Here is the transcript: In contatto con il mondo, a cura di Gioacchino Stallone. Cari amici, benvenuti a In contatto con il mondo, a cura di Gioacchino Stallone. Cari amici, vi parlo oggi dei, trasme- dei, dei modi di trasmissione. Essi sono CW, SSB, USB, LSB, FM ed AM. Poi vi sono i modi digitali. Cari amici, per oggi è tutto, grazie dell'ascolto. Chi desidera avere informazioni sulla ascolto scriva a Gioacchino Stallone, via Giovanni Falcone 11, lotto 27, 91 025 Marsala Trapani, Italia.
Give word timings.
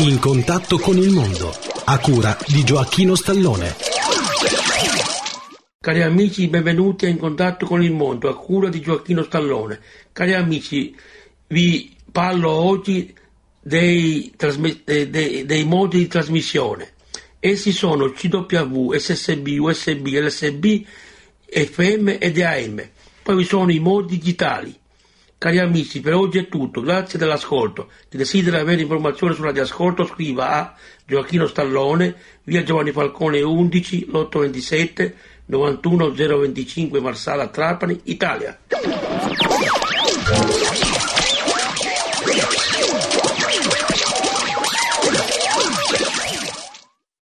In 0.00 0.20
contatto 0.20 0.78
con 0.78 0.96
il 0.96 1.10
mondo, 1.10 1.52
a 1.86 1.98
cura 1.98 2.38
di 2.46 2.62
Gioacchino 2.62 3.16
Stallone. 3.16 3.74
Cari 5.80 6.02
amici, 6.02 6.46
benvenuti 6.46 7.06
a 7.06 7.08
In 7.08 7.18
contatto 7.18 7.66
con 7.66 7.82
il 7.82 7.92
mondo, 7.92 8.28
a 8.28 8.36
cura 8.36 8.68
di 8.68 8.80
Gioacchino 8.80 9.24
Stallone. 9.24 9.80
Cari 10.12 10.34
amici, 10.34 10.94
vi 11.48 11.96
parlo 12.12 12.48
oggi 12.48 13.12
dei, 13.60 14.32
trasme- 14.36 14.82
dei, 14.84 15.44
dei 15.44 15.64
modi 15.64 15.98
di 15.98 16.06
trasmissione. 16.06 16.92
Essi 17.40 17.72
sono 17.72 18.12
CW, 18.12 18.92
SSB, 18.92 19.56
USB, 19.58 20.06
LSB, 20.06 20.84
FM 21.44 22.16
ed 22.20 22.38
AM. 22.40 22.88
Poi 23.24 23.36
vi 23.36 23.44
sono 23.44 23.72
i 23.72 23.80
modi 23.80 24.18
digitali. 24.18 24.78
Cari 25.38 25.60
amici, 25.60 26.00
per 26.00 26.14
oggi 26.14 26.38
è 26.38 26.48
tutto, 26.48 26.80
grazie 26.80 27.16
dell'ascolto. 27.16 27.90
Chi 28.08 28.16
desidera 28.16 28.58
avere 28.58 28.80
informazioni 28.80 29.34
sulla 29.34 29.52
ascolto 29.52 30.04
scriva 30.04 30.50
a 30.50 30.74
Gioacchino 31.06 31.46
Stallone, 31.46 32.12
via 32.42 32.64
Giovanni 32.64 32.90
Falcone 32.90 33.40
11, 33.40 34.06
lotto 34.10 34.40
27, 34.40 35.14
91 35.44 36.10
025 36.10 37.00
Marsala 37.00 37.46
Trapani, 37.46 38.00
Italia. 38.06 38.58